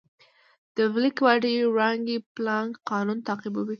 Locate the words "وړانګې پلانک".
1.71-2.71